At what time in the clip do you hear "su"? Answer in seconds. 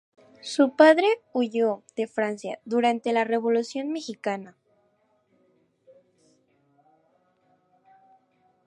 0.41-0.75